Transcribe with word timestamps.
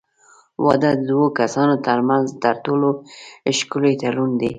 واده 0.65 0.91
د 0.97 1.01
دوو 1.09 1.25
کسانو 1.39 1.75
ترمنځ 1.87 2.25
تر 2.43 2.55
ټولو 2.65 2.89
ښکلی 3.57 3.93
تړون 4.01 4.31
دی. 4.41 4.49